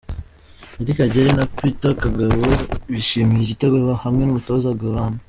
Meddie 0.75 0.97
Kagere 0.99 1.29
na 1.37 1.45
Peter 1.57 1.91
Kagabo 2.03 2.41
bishimira 2.91 3.41
igitego 3.43 3.75
hamwe 4.03 4.21
n’umutoza 4.23 4.69
Goran. 4.81 5.13